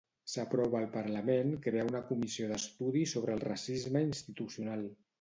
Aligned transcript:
S'aprova 0.35 0.79
al 0.79 0.87
Parlament 0.95 1.53
crear 1.67 1.85
una 1.91 2.03
comissió 2.09 2.51
d'estudi 2.55 3.07
sobre 3.15 3.39
el 3.39 3.47
racisme 3.49 4.07
institucional. 4.11 4.93